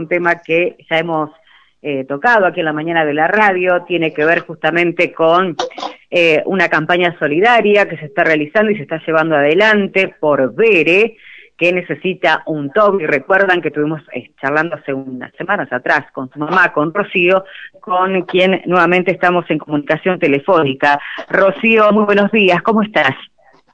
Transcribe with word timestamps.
un 0.00 0.06
tema 0.06 0.36
que 0.36 0.76
ya 0.88 0.98
hemos 1.00 1.30
eh, 1.82 2.04
tocado 2.04 2.46
aquí 2.46 2.60
en 2.60 2.66
la 2.66 2.72
mañana 2.72 3.04
de 3.04 3.14
la 3.14 3.26
radio, 3.26 3.82
tiene 3.82 4.14
que 4.14 4.24
ver 4.24 4.46
justamente 4.46 5.12
con 5.12 5.56
eh, 6.08 6.40
una 6.46 6.68
campaña 6.68 7.18
solidaria 7.18 7.88
que 7.88 7.96
se 7.96 8.04
está 8.04 8.22
realizando 8.22 8.70
y 8.70 8.76
se 8.76 8.82
está 8.82 9.00
llevando 9.04 9.34
adelante 9.34 10.14
por 10.20 10.54
Bere, 10.54 11.16
que 11.56 11.72
necesita 11.72 12.44
un 12.46 12.70
top, 12.70 13.00
y 13.00 13.06
recuerdan 13.06 13.60
que 13.60 13.68
estuvimos 13.68 14.00
eh, 14.12 14.30
charlando 14.40 14.76
hace 14.76 14.94
unas 14.94 15.32
semanas 15.34 15.66
atrás 15.72 16.04
con 16.12 16.30
su 16.30 16.38
mamá, 16.38 16.72
con 16.72 16.94
Rocío, 16.94 17.44
con 17.80 18.22
quien 18.22 18.62
nuevamente 18.66 19.10
estamos 19.10 19.50
en 19.50 19.58
comunicación 19.58 20.20
telefónica. 20.20 21.00
Rocío, 21.28 21.90
muy 21.90 22.04
buenos 22.04 22.30
días, 22.30 22.62
¿cómo 22.62 22.82
estás? 22.82 23.16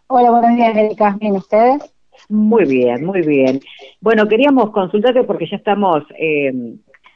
Hola, 0.07 0.31
buenos 0.31 0.57
días, 0.57 0.75
Erika. 0.75 1.19
¿Bien 1.21 1.35
ustedes? 1.35 1.94
Muy 2.29 2.65
bien, 2.65 3.05
muy 3.05 3.21
bien. 3.21 3.61
Bueno, 4.01 4.27
queríamos 4.27 4.71
consultarte 4.71 5.25
porque 5.25 5.47
ya 5.47 5.57
estamos, 5.57 6.05
eh, 6.19 6.53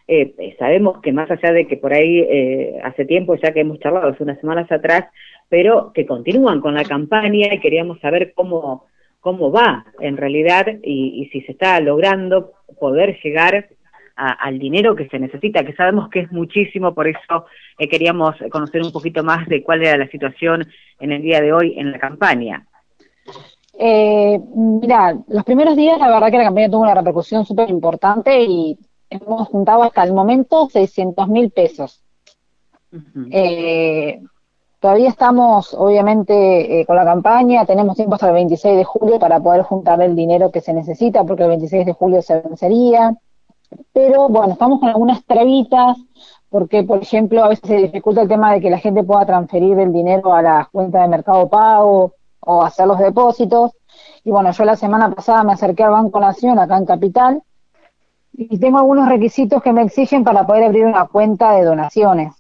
eh, 0.06 0.56
sabemos 0.58 1.00
que 1.00 1.12
más 1.12 1.30
allá 1.30 1.52
de 1.52 1.66
que 1.66 1.76
por 1.76 1.92
ahí 1.94 2.20
eh, 2.20 2.78
hace 2.84 3.04
tiempo 3.04 3.34
ya 3.36 3.52
que 3.52 3.60
hemos 3.60 3.78
charlado, 3.80 4.08
hace 4.08 4.22
unas 4.22 4.40
semanas 4.40 4.70
atrás, 4.70 5.06
pero 5.48 5.92
que 5.94 6.06
continúan 6.06 6.60
con 6.60 6.74
la 6.74 6.84
campaña 6.84 7.54
y 7.54 7.60
queríamos 7.60 7.98
saber 8.00 8.32
cómo, 8.34 8.86
cómo 9.20 9.50
va 9.50 9.86
en 10.00 10.16
realidad 10.16 10.66
y, 10.82 11.22
y 11.22 11.28
si 11.30 11.40
se 11.42 11.52
está 11.52 11.80
logrando 11.80 12.52
poder 12.78 13.18
llegar 13.22 13.68
a, 14.16 14.32
al 14.32 14.58
dinero 14.58 14.94
que 14.94 15.08
se 15.08 15.18
necesita, 15.18 15.64
que 15.64 15.74
sabemos 15.74 16.10
que 16.10 16.20
es 16.20 16.32
muchísimo, 16.32 16.94
por 16.94 17.08
eso 17.08 17.46
eh, 17.78 17.88
queríamos 17.88 18.36
conocer 18.50 18.82
un 18.82 18.92
poquito 18.92 19.24
más 19.24 19.48
de 19.48 19.62
cuál 19.62 19.82
era 19.82 19.96
la 19.96 20.08
situación 20.08 20.66
en 21.00 21.12
el 21.12 21.22
día 21.22 21.40
de 21.40 21.52
hoy 21.52 21.78
en 21.78 21.92
la 21.92 21.98
campaña. 21.98 22.66
Eh, 23.80 24.40
mira, 24.56 25.16
los 25.28 25.44
primeros 25.44 25.76
días 25.76 26.00
la 26.00 26.08
verdad 26.08 26.32
que 26.32 26.38
la 26.38 26.44
campaña 26.44 26.68
tuvo 26.68 26.82
una 26.82 26.94
repercusión 26.94 27.46
súper 27.46 27.70
importante 27.70 28.42
y 28.42 28.76
hemos 29.08 29.46
juntado 29.48 29.84
hasta 29.84 30.02
el 30.02 30.12
momento 30.12 30.68
600 30.68 31.28
mil 31.28 31.50
pesos. 31.52 32.02
Uh 32.92 32.96
-huh. 32.96 33.28
eh, 33.30 34.20
todavía 34.80 35.08
estamos, 35.08 35.74
obviamente, 35.74 36.80
eh, 36.80 36.86
con 36.86 36.96
la 36.96 37.04
campaña, 37.04 37.64
tenemos 37.66 37.94
tiempo 37.94 38.16
hasta 38.16 38.26
el 38.26 38.34
26 38.34 38.78
de 38.78 38.84
julio 38.84 39.20
para 39.20 39.38
poder 39.38 39.62
juntar 39.62 40.02
el 40.02 40.16
dinero 40.16 40.50
que 40.50 40.60
se 40.60 40.72
necesita, 40.72 41.22
porque 41.22 41.44
el 41.44 41.50
26 41.50 41.86
de 41.86 41.92
julio 41.92 42.20
se 42.20 42.40
vencería. 42.40 43.16
Pero 43.92 44.28
bueno, 44.28 44.54
estamos 44.54 44.80
con 44.80 44.88
algunas 44.88 45.24
trabitas, 45.24 45.96
porque, 46.48 46.82
por 46.82 47.00
ejemplo, 47.00 47.44
a 47.44 47.48
veces 47.48 47.68
se 47.68 47.76
dificulta 47.76 48.22
el 48.22 48.28
tema 48.28 48.54
de 48.54 48.60
que 48.60 48.70
la 48.70 48.78
gente 48.78 49.04
pueda 49.04 49.24
transferir 49.24 49.78
el 49.78 49.92
dinero 49.92 50.32
a 50.32 50.42
la 50.42 50.68
cuenta 50.72 51.02
de 51.02 51.08
Mercado 51.08 51.48
Pago 51.48 52.14
o 52.48 52.62
hacer 52.62 52.86
los 52.86 52.98
depósitos. 52.98 53.72
Y 54.24 54.30
bueno, 54.30 54.50
yo 54.52 54.64
la 54.64 54.74
semana 54.74 55.14
pasada 55.14 55.44
me 55.44 55.52
acerqué 55.52 55.84
al 55.84 55.90
Banco 55.90 56.18
Nación 56.18 56.58
acá 56.58 56.78
en 56.78 56.86
Capital 56.86 57.42
y 58.32 58.58
tengo 58.58 58.78
algunos 58.78 59.08
requisitos 59.08 59.62
que 59.62 59.72
me 59.72 59.82
exigen 59.82 60.24
para 60.24 60.46
poder 60.46 60.64
abrir 60.64 60.86
una 60.86 61.06
cuenta 61.06 61.52
de 61.52 61.64
donaciones. 61.64 62.34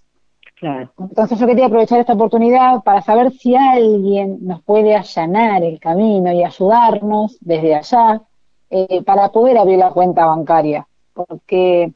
Claro. 0.54 0.90
Entonces 0.98 1.38
yo 1.38 1.46
quería 1.46 1.66
aprovechar 1.66 2.00
esta 2.00 2.14
oportunidad 2.14 2.82
para 2.82 3.02
saber 3.02 3.32
si 3.32 3.54
alguien 3.54 4.38
nos 4.40 4.62
puede 4.62 4.96
allanar 4.96 5.62
el 5.62 5.78
camino 5.78 6.32
y 6.32 6.42
ayudarnos 6.42 7.36
desde 7.40 7.74
allá 7.76 8.22
eh, 8.70 9.02
para 9.04 9.28
poder 9.28 9.58
abrir 9.58 9.78
la 9.78 9.90
cuenta 9.90 10.24
bancaria. 10.24 10.88
Porque 11.12 11.92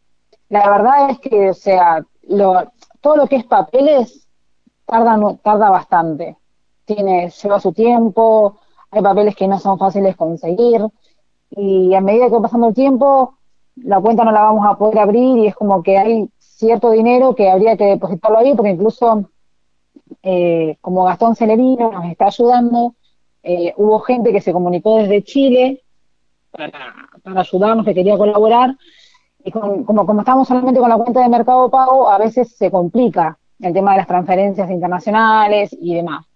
la 0.50 0.68
verdad 0.68 1.10
es 1.10 1.18
que, 1.18 1.50
o 1.50 1.54
sea, 1.54 2.04
lo, 2.28 2.70
todo 3.00 3.16
lo 3.16 3.26
que 3.26 3.36
es 3.36 3.44
papeles 3.44 4.28
tarda, 4.84 5.18
tarda 5.42 5.70
bastante 5.70 6.36
tiene, 6.84 7.30
lleva 7.30 7.60
su 7.60 7.72
tiempo, 7.72 8.58
hay 8.90 9.02
papeles 9.02 9.34
que 9.34 9.48
no 9.48 9.58
son 9.58 9.78
fáciles 9.78 10.16
conseguir, 10.16 10.82
y 11.50 11.94
a 11.94 12.00
medida 12.00 12.26
que 12.26 12.34
va 12.34 12.42
pasando 12.42 12.68
el 12.68 12.74
tiempo, 12.74 13.34
la 13.76 14.00
cuenta 14.00 14.24
no 14.24 14.32
la 14.32 14.42
vamos 14.42 14.66
a 14.66 14.76
poder 14.76 14.98
abrir 14.98 15.38
y 15.38 15.46
es 15.46 15.54
como 15.54 15.82
que 15.82 15.98
hay 15.98 16.28
cierto 16.38 16.90
dinero 16.90 17.34
que 17.34 17.50
habría 17.50 17.76
que 17.76 17.84
depositarlo 17.84 18.38
ahí, 18.38 18.54
porque 18.54 18.70
incluso 18.70 19.28
eh, 20.22 20.76
como 20.80 21.04
Gastón 21.04 21.36
Celerino 21.36 21.90
nos 21.90 22.04
está 22.06 22.26
ayudando, 22.26 22.94
eh, 23.42 23.72
hubo 23.76 24.00
gente 24.00 24.32
que 24.32 24.40
se 24.40 24.52
comunicó 24.52 24.98
desde 24.98 25.24
Chile 25.24 25.82
para, 26.50 26.70
para 27.22 27.40
ayudarnos, 27.40 27.84
que 27.84 27.94
quería 27.94 28.16
colaborar, 28.16 28.76
y 29.44 29.50
con, 29.50 29.84
como, 29.84 30.06
como 30.06 30.20
estamos 30.20 30.46
solamente 30.46 30.80
con 30.80 30.88
la 30.88 30.98
cuenta 30.98 31.20
de 31.20 31.28
Mercado 31.28 31.68
Pago, 31.70 32.08
a 32.08 32.18
veces 32.18 32.54
se 32.56 32.70
complica 32.70 33.38
el 33.58 33.72
tema 33.72 33.92
de 33.92 33.98
las 33.98 34.06
transferencias 34.06 34.70
internacionales 34.70 35.76
y 35.80 35.94
demás. 35.94 36.26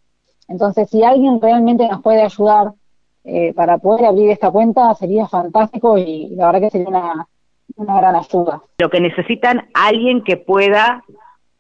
Entonces, 0.49 0.89
si 0.91 1.03
alguien 1.03 1.41
realmente 1.41 1.89
nos 1.89 2.03
puede 2.03 2.23
ayudar 2.23 2.73
eh, 3.25 3.53
para 3.55 3.79
poder 3.79 4.07
abrir 4.07 4.31
esta 4.31 4.51
cuenta, 4.51 4.95
sería 4.95 5.27
fantástico 5.27 5.99
y 5.99 6.29
la 6.37 6.47
verdad 6.47 6.61
que 6.61 6.71
sería 6.71 6.89
una, 6.89 7.27
una 7.77 7.97
gran 7.97 8.17
ayuda. 8.17 8.63
Lo 8.79 8.91
que 8.91 9.01
necesitan, 9.01 9.69
alguien 9.75 10.23
que 10.23 10.37
pueda 10.37 11.03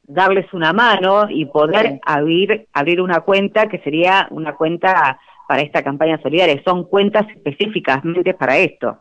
darles 0.05 0.53
una 0.55 0.73
mano 0.73 1.29
y 1.29 1.47
poder 1.47 1.89
sí. 1.89 2.01
abrir, 2.05 2.69
abrir 2.73 3.01
una 3.01 3.21
cuenta 3.21 3.69
que 3.69 3.79
sería 3.81 4.29
una 4.31 4.55
cuenta 4.55 5.19
para 5.49 5.63
esta 5.63 5.83
campaña 5.83 6.21
solidaria. 6.23 6.63
Son 6.65 6.85
cuentas 6.85 7.27
específicamente 7.35 8.35
para 8.35 8.57
esto. 8.59 8.99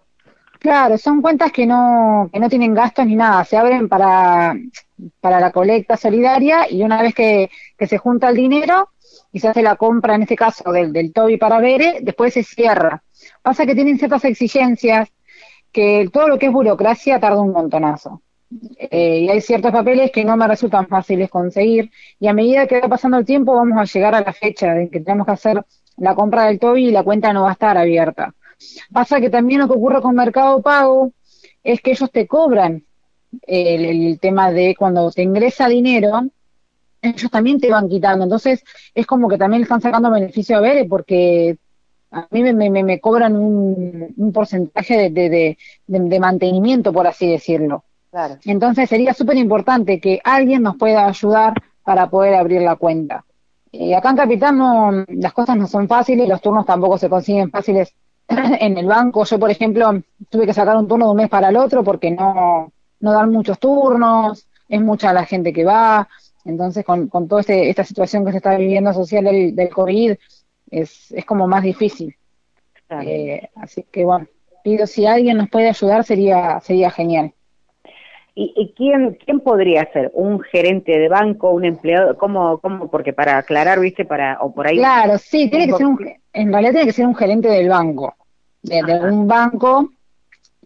Claro, 0.60 0.98
son 0.98 1.22
cuentas 1.22 1.52
que 1.52 1.66
no, 1.66 2.30
que 2.34 2.40
no 2.40 2.50
tienen 2.50 2.74
gastos 2.74 3.06
ni 3.06 3.16
nada, 3.16 3.44
se 3.44 3.56
abren 3.56 3.88
para, 3.88 4.56
para 5.22 5.40
la 5.40 5.52
colecta 5.52 5.96
solidaria 5.96 6.72
y 6.72 6.82
una 6.82 7.02
vez 7.04 7.14
que, 7.14 7.52
que 7.78 7.86
se 7.86 8.00
junta 8.00 8.30
el 8.30 8.36
dinero, 8.36 8.90
y 9.36 9.40
se 9.42 9.62
la 9.62 9.76
compra, 9.76 10.16
en 10.16 10.22
este 10.22 10.38
caso, 10.38 10.72
del, 10.72 10.94
del 10.94 11.12
Toby 11.12 11.36
para 11.36 11.60
Bere, 11.60 11.98
después 12.02 12.34
se 12.34 12.42
cierra. 12.42 13.04
Pasa 13.42 13.66
que 13.66 13.76
tienen 13.76 13.98
ciertas 13.98 14.24
exigencias, 14.24 15.10
que 15.74 16.10
todo 16.14 16.30
lo 16.30 16.40
que 16.40 16.46
es 16.46 16.54
burocracia 16.54 17.20
tarda 17.20 17.42
un 17.42 17.52
montonazo. 17.52 18.22
Eh, 18.78 19.24
y 19.24 19.30
hay 19.30 19.42
ciertos 19.42 19.74
papeles 19.74 20.12
que 20.12 20.24
no 20.24 20.38
me 20.38 20.48
resultan 20.48 20.88
fáciles 20.88 21.30
conseguir, 21.30 21.92
y 22.18 22.28
a 22.28 22.34
medida 22.34 22.66
que 22.66 22.80
va 22.80 22.88
pasando 22.88 23.18
el 23.18 23.26
tiempo 23.26 23.54
vamos 23.54 23.78
a 23.78 23.84
llegar 23.84 24.16
a 24.16 24.22
la 24.22 24.32
fecha 24.32 24.74
en 24.80 24.90
que 24.90 25.02
tenemos 25.02 25.26
que 25.26 25.34
hacer 25.34 25.66
la 25.98 26.16
compra 26.16 26.46
del 26.46 26.58
Toby 26.58 26.88
y 26.88 26.92
la 26.92 27.04
cuenta 27.04 27.34
no 27.34 27.44
va 27.44 27.50
a 27.50 27.54
estar 27.54 27.78
abierta. 27.78 28.34
Pasa 28.94 29.20
que 29.20 29.30
también 29.30 29.60
lo 29.60 29.68
que 29.68 29.74
ocurre 29.74 30.02
con 30.02 30.16
Mercado 30.16 30.62
Pago 30.62 31.12
es 31.62 31.82
que 31.82 31.92
ellos 31.92 32.10
te 32.10 32.26
cobran 32.26 32.86
el 33.46 34.18
tema 34.22 34.54
de 34.54 34.78
cuando 34.80 35.12
te 35.12 35.24
ingresa 35.24 35.68
dinero, 35.68 36.24
ellos 37.06 37.32
también 37.32 37.60
te 37.60 37.70
van 37.70 37.90
quitando. 37.90 38.24
Entonces, 38.24 38.64
es 38.94 39.06
como 39.06 39.28
que 39.28 39.38
también 39.38 39.62
le 39.62 39.64
están 39.64 39.82
sacando 39.82 40.12
beneficio 40.12 40.58
a 40.58 40.62
Bere 40.62 40.86
porque 40.86 41.58
a 42.12 42.28
mí 42.32 42.44
me, 42.44 42.54
me, 42.54 42.84
me 42.84 43.00
cobran 43.00 43.36
un, 43.36 44.14
un 44.16 44.32
porcentaje 44.32 44.98
de, 44.98 45.10
de, 45.10 45.58
de, 45.88 46.00
de, 46.00 46.20
mantenimiento, 46.20 46.94
por 46.94 47.08
así 47.08 47.30
decirlo. 47.30 47.84
Claro. 48.12 48.38
Entonces, 48.46 48.90
sería 48.90 49.14
súper 49.14 49.38
importante 49.38 50.00
que 50.00 50.22
alguien 50.24 50.64
nos 50.64 50.78
pueda 50.78 51.06
ayudar 51.06 51.54
para 51.84 52.10
poder 52.10 52.36
abrir 52.36 52.62
la 52.62 52.78
cuenta. 52.78 53.26
Y 53.72 53.94
acá 53.94 54.12
en 54.12 54.16
Capital 54.16 54.58
no, 54.58 55.06
las 55.08 55.34
cosas 55.34 55.58
no 55.58 55.68
son 55.68 55.88
fáciles, 55.88 56.30
los 56.30 56.42
turnos 56.42 56.66
tampoco 56.66 56.98
se 56.98 57.10
consiguen 57.10 57.52
fáciles 57.52 57.94
en 58.28 58.78
el 58.78 58.86
banco. 58.86 59.26
Yo, 59.26 59.38
por 59.38 59.52
ejemplo, 59.52 60.02
tuve 60.30 60.46
que 60.46 60.54
sacar 60.54 60.78
un 60.78 60.88
turno 60.88 61.06
de 61.06 61.12
un 61.12 61.18
mes 61.18 61.30
para 61.30 61.50
el 61.50 61.58
otro 61.58 61.84
porque 61.84 62.12
no, 62.12 62.72
no 63.02 63.12
dan 63.12 63.32
muchos 63.32 63.60
turnos, 63.60 64.48
es 64.70 64.82
mucha 64.82 65.14
la 65.14 65.26
gente 65.26 65.52
que 65.52 65.66
va, 65.66 66.08
entonces, 66.46 66.86
con, 66.86 67.08
con 67.08 67.28
toda 67.28 67.42
este, 67.42 67.70
esta 67.70 67.84
situación 67.84 68.24
que 68.24 68.32
se 68.32 68.38
está 68.38 68.56
viviendo 68.56 68.94
social 68.94 69.26
del, 69.26 69.56
del 69.56 69.70
COVID, 69.70 70.16
es, 70.70 71.12
es 71.12 71.26
como 71.26 71.48
más 71.48 71.64
difícil. 71.64 72.16
Claro. 72.88 73.10
Eh, 73.10 73.50
así 73.56 73.84
que 73.92 74.06
bueno, 74.06 74.28
pido 74.64 74.86
si 74.86 75.08
alguien 75.08 75.38
nos 75.38 75.50
puede 75.50 75.70
ayudar 75.70 76.04
sería 76.04 76.60
sería 76.62 76.92
genial. 76.92 77.34
¿Y, 78.36 78.54
y 78.56 78.74
quién 78.74 79.18
quién 79.26 79.40
podría 79.40 79.92
ser? 79.92 80.12
¿Un 80.14 80.40
gerente 80.42 81.00
de 81.00 81.10
banco, 81.10 81.50
un 81.52 81.66
empleado? 81.66 82.16
¿Cómo, 82.18 82.60
cómo? 82.60 82.92
Porque 82.92 83.12
para 83.12 83.38
aclarar, 83.38 83.80
viste, 83.80 84.06
para 84.06 84.38
o 84.42 84.54
por 84.54 84.68
ahí. 84.68 84.78
Claro, 84.78 85.18
sí, 85.18 85.50
tiene 85.50 85.68
que 85.68 85.74
ser 85.74 85.86
un, 85.88 86.00
en 86.34 86.52
realidad 86.52 86.74
tiene 86.74 86.86
que 86.86 86.94
ser 86.94 87.08
un 87.08 87.16
gerente 87.16 87.48
del 87.48 87.70
banco, 87.70 88.14
de, 88.62 88.84
de 88.84 89.00
un 89.10 89.28
banco 89.28 89.90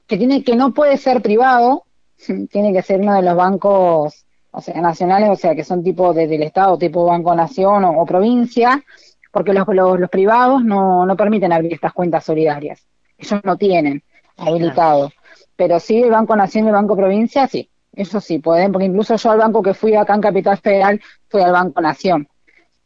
que 0.08 0.18
tiene 0.18 0.44
que 0.44 0.56
no 0.56 0.74
puede 0.74 0.98
ser 0.98 1.22
privado, 1.22 1.86
tiene 2.52 2.74
que 2.74 2.82
ser 2.82 3.00
uno 3.00 3.14
de 3.14 3.22
los 3.22 3.36
bancos 3.36 4.26
o 4.52 4.62
sea, 4.62 4.82
nacionales, 4.82 5.30
o 5.30 5.36
sea, 5.36 5.56
que 5.56 5.64
son 5.64 5.84
tipo 5.84 6.14
de, 6.14 6.28
del 6.28 6.44
Estado, 6.44 6.78
tipo 6.78 7.06
Banco 7.06 7.36
Nación 7.36 7.84
o, 7.86 8.02
o 8.02 8.06
provincia, 8.06 8.84
porque 9.32 9.54
los, 9.54 9.68
los, 9.68 10.00
los, 10.00 10.10
privados 10.10 10.64
no, 10.64 11.06
no 11.06 11.16
permiten 11.16 11.54
abrir 11.54 11.74
estas 11.74 11.94
cuentas 11.94 12.24
solidarias. 12.24 12.86
Ellos 13.18 13.42
no 13.44 13.58
tienen 13.58 14.04
habilitado. 14.38 15.12
Pero 15.56 15.80
sí, 15.80 16.02
el 16.02 16.10
Banco 16.10 16.36
Nación 16.36 16.66
y 16.66 16.68
el 16.70 16.74
Banco 16.74 16.96
Provincia, 16.96 17.48
sí. 17.48 17.70
Eso 17.94 18.22
sí 18.22 18.40
pueden, 18.40 18.72
porque 18.72 18.86
incluso 18.86 19.16
yo 19.16 19.32
al 19.32 19.40
banco 19.40 19.62
que 19.62 19.74
fui 19.74 19.96
acá 19.96 20.16
en 20.16 20.22
Capital 20.22 20.58
Federal, 20.58 21.02
fui 21.28 21.42
al 21.42 21.52
Banco 21.52 21.82
Nación. 21.82 22.28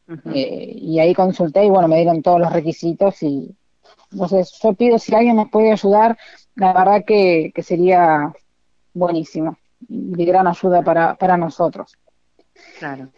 Uh 0.08 0.14
-huh. 0.14 0.34
eh, 0.34 0.74
y 0.76 1.00
ahí 1.00 1.14
consulté 1.14 1.66
y 1.66 1.70
bueno, 1.70 1.88
me 1.88 1.98
dieron 1.98 2.22
todos 2.22 2.40
los 2.40 2.52
requisitos 2.52 3.24
y 3.24 3.56
entonces 4.12 4.52
yo 4.62 4.74
pido 4.74 5.00
si 5.00 5.16
alguien 5.16 5.38
nos 5.38 5.50
puede 5.50 5.72
ayudar, 5.72 6.18
la 6.56 6.74
verdad 6.74 7.04
que, 7.06 7.52
que 7.56 7.64
sería 7.64 8.34
buenísimo 8.94 9.58
de 9.88 10.26
gran 10.26 10.48
ayuda 10.48 10.82
para, 10.82 11.16
para 11.16 11.38
nosotros. 11.38 11.98
Claro. 12.80 13.10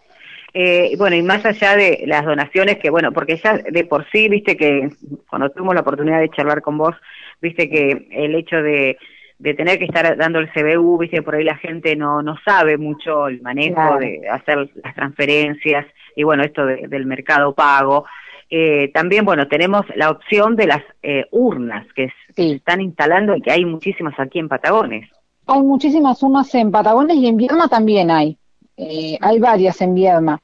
Eh, 0.53 0.95
bueno, 0.97 1.17
y 1.17 1.21
más 1.21 1.45
allá 1.45 1.75
de 1.75 2.03
las 2.05 2.23
donaciones, 2.23 2.77
que 2.77 2.89
bueno, 2.89 3.11
porque 3.11 3.35
ya 3.43 3.57
de 3.57 3.83
por 3.83 4.09
sí, 4.09 4.29
viste 4.29 4.55
que 4.55 4.89
cuando 5.29 5.49
tuvimos 5.49 5.75
la 5.75 5.81
oportunidad 5.81 6.21
de 6.21 6.29
charlar 6.29 6.61
con 6.61 6.77
vos, 6.77 6.95
viste 7.41 7.69
que 7.69 8.07
el 8.11 8.35
hecho 8.35 8.55
de, 8.61 8.97
de 9.37 9.53
tener 9.53 9.77
que 9.77 9.85
estar 9.85 10.15
dando 10.15 10.39
el 10.39 10.49
CBU, 10.51 10.97
viste, 10.97 11.21
por 11.21 11.35
ahí 11.35 11.43
la 11.43 11.57
gente 11.57 11.95
no, 11.97 12.21
no 12.21 12.37
sabe 12.45 12.77
mucho 12.77 13.27
el 13.27 13.41
manejo 13.41 13.97
de 13.97 14.21
hacer 14.29 14.69
las 14.81 14.95
transferencias 14.95 15.85
y 16.15 16.23
bueno, 16.23 16.43
esto 16.43 16.65
del 16.65 17.05
mercado 17.05 17.53
pago. 17.53 18.05
Eh, 18.49 18.91
también, 18.93 19.25
bueno, 19.25 19.47
tenemos 19.47 19.85
la 19.95 20.09
opción 20.09 20.55
de 20.55 20.67
las 20.67 20.83
eh, 21.03 21.25
urnas 21.31 21.85
que 21.93 22.13
se 22.33 22.53
están 22.53 22.79
instalando 22.79 23.35
y 23.35 23.41
que 23.41 23.51
hay 23.51 23.65
muchísimas 23.65 24.17
aquí 24.19 24.39
en 24.39 24.47
Patagones. 24.47 25.09
Hay 25.47 25.61
muchísimas 25.61 26.21
urnas 26.23 26.53
en 26.55 26.71
Patagones 26.71 27.17
y 27.17 27.27
en 27.27 27.37
Vierma 27.37 27.67
también 27.67 28.11
hay. 28.11 28.37
Eh, 28.77 29.17
hay 29.21 29.39
varias 29.39 29.79
en 29.81 29.93
Vierma. 29.93 30.41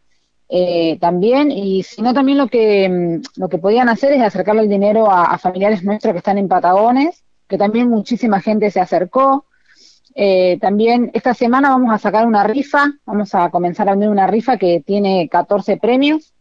también, 0.99 1.49
y 1.51 1.83
si 1.83 2.01
no, 2.01 2.13
también 2.13 2.37
lo 2.37 2.47
que, 2.47 2.89
mm, 2.89 3.39
lo 3.39 3.47
que 3.49 3.57
podían 3.57 3.87
hacer 3.89 4.11
es 4.13 4.21
acercarle 4.21 4.63
el 4.63 4.69
dinero 4.69 5.09
a, 5.09 5.37
familiares 5.37 5.83
nuestros 5.83 6.13
que 6.13 6.17
están 6.17 6.37
en 6.37 6.49
Patagones, 6.49 7.23
que 7.47 7.57
también 7.57 7.89
muchísima 7.89 8.41
gente 8.41 8.69
se 8.71 8.79
acercó. 8.81 9.45
también 10.59 11.09
esta 11.13 11.33
semana 11.33 11.69
vamos 11.69 11.93
a 11.93 11.97
sacar 11.97 12.27
una 12.27 12.43
rifa, 12.43 12.91
vamos 13.05 13.33
a 13.33 13.49
comenzar 13.49 13.87
a 13.87 13.91
vender 13.91 14.09
una 14.09 14.27
rifa 14.27 14.57
que 14.57 14.81
tiene 14.85 15.29
14 15.29 15.77
premios 15.77 16.33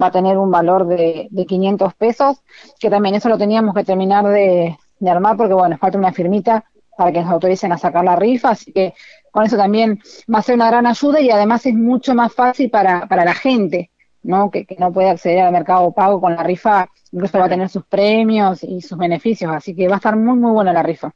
va 0.00 0.06
a 0.06 0.10
tener 0.10 0.36
un 0.38 0.50
valor 0.50 0.86
de, 0.86 1.28
de 1.30 1.46
500 1.46 1.94
pesos, 1.94 2.42
que 2.78 2.90
también 2.90 3.14
eso 3.14 3.28
lo 3.28 3.38
teníamos 3.38 3.74
que 3.74 3.84
terminar 3.84 4.26
de, 4.26 4.76
armar 5.06 5.36
porque, 5.36 5.54
bueno, 5.54 5.78
falta 5.78 5.98
una 5.98 6.12
firmita 6.12 6.64
para 6.98 7.12
que 7.12 7.20
nos 7.20 7.30
autoricen 7.30 7.70
a 7.70 7.78
sacar 7.78 8.04
la 8.04 8.16
rifa, 8.16 8.50
así 8.50 8.72
que 8.72 8.92
con 9.30 9.44
eso 9.44 9.56
también 9.56 10.00
va 10.32 10.40
a 10.40 10.42
ser 10.42 10.56
una 10.56 10.68
gran 10.68 10.84
ayuda 10.84 11.20
y 11.20 11.30
además 11.30 11.64
es 11.64 11.74
mucho 11.74 12.12
más 12.12 12.34
fácil 12.34 12.70
para, 12.70 13.06
para 13.06 13.24
la 13.24 13.34
gente, 13.34 13.90
¿no? 14.24 14.50
Que, 14.50 14.66
no 14.80 14.92
puede 14.92 15.08
acceder 15.08 15.44
al 15.44 15.52
mercado 15.52 15.92
pago 15.92 16.20
con 16.20 16.34
la 16.34 16.42
rifa, 16.42 16.88
incluso 17.12 17.38
va 17.38 17.44
a 17.44 17.48
tener 17.48 17.68
sus 17.68 17.84
premios 17.84 18.64
y 18.64 18.80
sus 18.80 18.98
beneficios, 18.98 19.52
así 19.52 19.76
que 19.76 19.86
va 19.86 19.94
a 19.94 19.98
estar 19.98 20.16
muy, 20.16 20.36
muy 20.36 20.50
buena 20.50 20.72
la 20.72 20.82
rifa. 20.82 21.12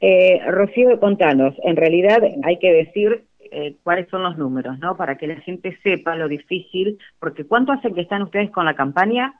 Eh, 0.00 0.40
Rocío, 0.46 1.00
contanos, 1.00 1.56
en 1.64 1.74
realidad 1.74 2.22
hay 2.44 2.60
que 2.60 2.72
decir 2.72 3.24
eh, 3.50 3.74
cuáles 3.82 4.08
son 4.10 4.22
los 4.22 4.38
números, 4.38 4.78
¿no? 4.78 4.96
Para 4.96 5.18
que 5.18 5.26
la 5.26 5.40
gente 5.40 5.76
sepa 5.82 6.14
lo 6.14 6.28
difícil, 6.28 6.98
porque 7.18 7.44
¿cuánto 7.44 7.72
hace 7.72 7.92
que 7.92 8.02
están 8.02 8.22
ustedes 8.22 8.52
con 8.52 8.64
la 8.64 8.76
campaña? 8.76 9.34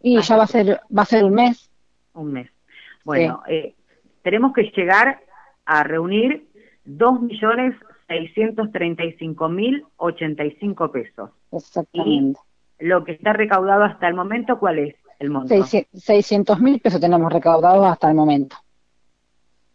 Y 0.00 0.18
ya 0.22 0.38
va 0.38 0.44
a 0.44 0.46
ser 0.46 0.80
va 0.96 1.02
a 1.02 1.04
ser 1.04 1.24
un 1.24 1.34
mes. 1.34 1.70
Un 2.14 2.32
mes. 2.32 2.50
Bueno, 3.04 3.42
eh, 3.48 3.74
tenemos 4.22 4.52
que 4.52 4.70
llegar 4.74 5.20
a 5.64 5.82
reunir 5.84 6.46
dos 6.84 7.20
millones 7.20 7.74
seiscientos 8.08 8.70
treinta 8.72 9.04
y 9.04 9.12
cinco 9.12 9.48
mil 9.48 9.84
ochenta 9.96 10.44
y 10.44 10.52
cinco 10.60 10.90
pesos. 10.90 11.30
Exactamente. 11.52 12.40
Y 12.80 12.86
lo 12.86 13.04
que 13.04 13.12
está 13.12 13.32
recaudado 13.32 13.84
hasta 13.84 14.08
el 14.08 14.14
momento, 14.14 14.58
¿cuál 14.58 14.80
es 14.80 14.96
el 15.18 15.30
monto? 15.30 15.54
Seiscientos 15.92 16.60
mil 16.60 16.80
pesos 16.80 17.00
tenemos 17.00 17.32
recaudados 17.32 17.86
hasta 17.86 18.08
el 18.08 18.14
momento. 18.14 18.56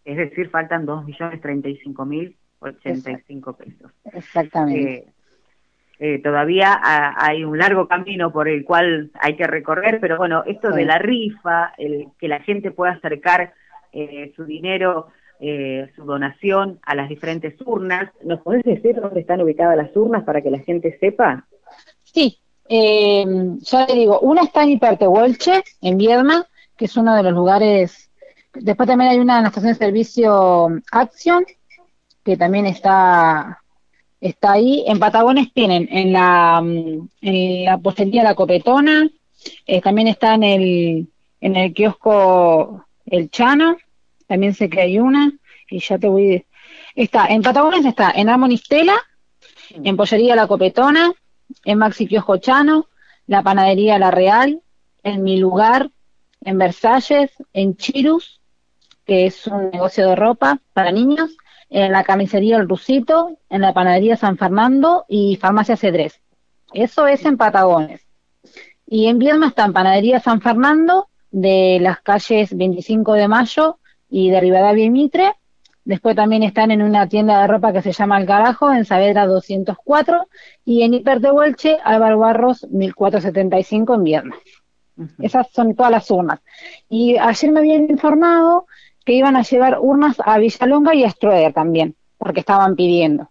Es 0.03 0.17
decir, 0.17 0.49
faltan 0.49 0.85
dos 0.85 1.05
millones 1.05 1.41
treinta 1.41 1.69
y 1.69 1.77
cinco 1.77 2.05
mil 2.05 2.35
85 2.59 3.53
pesos. 3.53 3.91
Exactamente. 4.13 4.93
Eh, 4.93 5.07
eh, 5.99 6.21
todavía 6.21 6.79
hay 7.17 7.43
un 7.43 7.57
largo 7.57 7.87
camino 7.87 8.31
por 8.31 8.47
el 8.47 8.63
cual 8.63 9.11
hay 9.19 9.35
que 9.35 9.47
recorrer, 9.47 9.99
pero 9.99 10.17
bueno, 10.17 10.43
esto 10.45 10.69
de 10.69 10.85
la 10.85 10.99
rifa, 10.99 11.73
el 11.77 12.09
que 12.19 12.27
la 12.27 12.39
gente 12.39 12.71
pueda 12.71 12.93
acercar 12.93 13.53
eh, 13.91 14.31
su 14.35 14.45
dinero, 14.45 15.07
su 15.95 16.03
donación 16.03 16.79
a 16.81 16.95
las 16.95 17.09
diferentes 17.09 17.53
urnas, 17.63 18.11
¿nos 18.23 18.41
podés 18.41 18.63
decir 18.63 18.95
dónde 18.99 19.19
están 19.19 19.39
ubicadas 19.39 19.77
las 19.77 19.95
urnas 19.95 20.23
para 20.23 20.41
que 20.41 20.49
la 20.49 20.57
gente 20.57 20.97
sepa? 20.99 21.45
Sí, 22.01 22.39
ya 22.67 23.85
le 23.85 23.93
digo, 23.93 24.19
una 24.21 24.41
está 24.41 24.63
en 24.63 24.69
Hipertehuelche, 24.69 25.63
en 25.81 25.97
Viedma, 25.99 26.47
que 26.75 26.85
es 26.85 26.97
uno 26.97 27.15
de 27.15 27.21
los 27.21 27.33
lugares, 27.33 28.09
después 28.53 28.87
también 28.87 29.11
hay 29.11 29.19
una 29.19 29.37
en 29.37 29.43
la 29.43 29.49
estación 29.49 29.73
de 29.73 29.79
servicio 29.79 30.69
Action, 30.91 31.45
que 32.23 32.37
también 32.37 32.65
está, 32.65 33.61
está 34.21 34.53
ahí. 34.53 34.83
En 34.87 34.99
Patagones 34.99 35.53
tienen 35.53 35.87
en 35.91 36.13
la, 36.13 36.61
mm, 36.61 37.09
en 37.21 37.65
la 37.65 37.77
postería 37.77 38.23
La 38.23 38.35
Copetona, 38.35 39.09
eh, 39.65 39.81
también 39.81 40.07
está 40.07 40.35
en 40.35 40.43
el, 40.43 41.07
en 41.41 41.55
el 41.55 41.73
kiosco 41.73 42.85
El 43.07 43.29
Chano, 43.31 43.77
también 44.27 44.53
sé 44.53 44.69
que 44.69 44.81
hay 44.81 44.99
una, 44.99 45.33
y 45.69 45.79
ya 45.79 45.97
te 45.97 46.07
voy. 46.07 46.45
Está, 46.95 47.27
en 47.27 47.41
Patagones 47.41 47.85
está 47.85 48.11
en 48.11 48.29
Armonistela, 48.29 48.97
en 49.71 49.97
Pollería 49.97 50.35
La 50.35 50.47
Copetona, 50.47 51.11
en 51.63 51.77
Maxi 51.77 52.07
Kiosco 52.07 52.37
Chano, 52.37 52.87
la 53.25 53.41
Panadería 53.43 53.97
La 53.99 54.11
Real, 54.11 54.61
en 55.03 55.23
Mi 55.23 55.37
Lugar, 55.37 55.89
en 56.41 56.57
Versalles, 56.57 57.31
en 57.53 57.75
Chirus, 57.77 58.39
que 59.05 59.25
es 59.25 59.47
un 59.47 59.71
negocio 59.71 60.07
de 60.07 60.15
ropa 60.15 60.59
para 60.73 60.91
niños, 60.91 61.37
en 61.69 61.91
la 61.91 62.03
camisería 62.03 62.57
El 62.57 62.69
Rusito, 62.69 63.37
en 63.49 63.61
la 63.61 63.73
panadería 63.73 64.17
San 64.17 64.37
Fernando 64.37 65.05
y 65.07 65.37
farmacia 65.37 65.77
Cedrés. 65.77 66.21
Eso 66.73 67.07
es 67.07 67.25
en 67.25 67.37
Patagones. 67.37 68.05
Y 68.85 69.07
en 69.07 69.19
Viedma 69.19 69.47
está 69.47 69.65
en 69.65 69.73
panadería 69.73 70.19
San 70.19 70.41
Fernando, 70.41 71.09
de 71.41 71.77
las 71.79 72.01
calles 72.01 72.55
25 72.55 73.13
de 73.13 73.27
Mayo 73.27 73.77
y 74.09 74.31
de 74.31 74.41
Rivadavia 74.41 74.85
y 74.85 74.89
Mitre. 74.89 75.33
Después 75.85 76.15
también 76.15 76.41
están 76.41 76.71
en 76.71 76.81
una 76.81 77.07
tienda 77.07 77.41
de 77.41 77.47
ropa 77.47 77.71
que 77.71 77.83
se 77.83 77.91
llama 77.91 78.19
El 78.19 78.25
Carajo, 78.25 78.73
en 78.73 78.85
Saavedra 78.85 79.27
204, 79.27 80.27
y 80.65 80.81
en 80.81 80.95
Hiper 80.95 81.21
de 81.21 81.31
Huelche, 81.31 81.77
Álvaro 81.83 82.17
Barros 82.17 82.67
1475 82.71 83.93
en 83.93 84.03
Viedma. 84.03 84.35
Esas 85.19 85.47
son 85.51 85.75
todas 85.75 85.91
las 85.91 86.09
urnas. 86.09 86.41
Y 86.89 87.17
ayer 87.17 87.51
me 87.51 87.59
habían 87.59 87.83
informado 87.83 88.65
que 89.05 89.13
iban 89.13 89.35
a 89.35 89.43
llevar 89.43 89.77
urnas 89.79 90.17
a 90.25 90.39
Villalonga 90.39 90.95
y 90.95 91.03
a 91.03 91.09
Stroeder 91.11 91.53
también, 91.53 91.95
porque 92.17 92.39
estaban 92.39 92.75
pidiendo. 92.75 93.29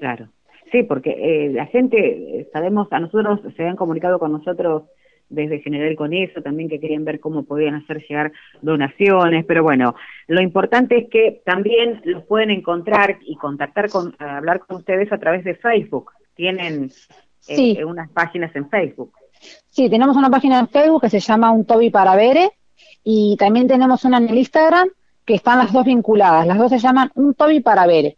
Claro, 0.00 0.28
sí, 0.72 0.82
porque 0.82 1.10
eh, 1.10 1.52
la 1.52 1.66
gente, 1.66 2.40
eh, 2.40 2.48
sabemos, 2.52 2.88
a 2.90 2.98
nosotros 2.98 3.40
se 3.56 3.62
habían 3.62 3.76
comunicado 3.76 4.18
con 4.18 4.32
nosotros 4.32 4.82
desde 5.28 5.60
General 5.60 5.94
con 5.96 6.12
eso, 6.12 6.42
también 6.42 6.68
que 6.68 6.80
querían 6.80 7.04
ver 7.04 7.20
cómo 7.20 7.44
podían 7.44 7.74
hacer 7.74 8.04
llegar 8.06 8.32
donaciones, 8.60 9.44
pero 9.46 9.62
bueno, 9.62 9.94
lo 10.26 10.42
importante 10.42 10.98
es 10.98 11.08
que 11.08 11.42
también 11.44 12.00
los 12.04 12.24
pueden 12.24 12.50
encontrar 12.50 13.18
y 13.22 13.36
contactar 13.36 13.88
con, 13.88 14.14
hablar 14.18 14.60
con 14.60 14.78
ustedes 14.78 15.10
a 15.12 15.18
través 15.18 15.44
de 15.44 15.54
Facebook. 15.54 16.10
Tienen 16.34 16.90
eh, 17.48 17.84
unas 17.84 18.10
páginas 18.10 18.54
en 18.56 18.68
Facebook. 18.68 19.12
Sí, 19.70 19.88
tenemos 19.88 20.16
una 20.16 20.30
página 20.30 20.60
en 20.60 20.68
Facebook 20.68 21.02
que 21.02 21.10
se 21.10 21.20
llama 21.20 21.50
Un 21.50 21.64
Toby 21.64 21.90
para 21.90 22.14
Vere, 22.14 22.50
y 23.04 23.36
también 23.36 23.66
tenemos 23.66 24.04
una 24.04 24.18
en 24.18 24.28
el 24.28 24.38
Instagram 24.38 24.88
que 25.24 25.34
están 25.34 25.58
las 25.58 25.72
dos 25.72 25.84
vinculadas. 25.84 26.46
Las 26.46 26.58
dos 26.58 26.70
se 26.70 26.78
llaman 26.78 27.10
Un 27.14 27.34
Toby 27.34 27.60
para 27.60 27.86
ver. 27.86 28.16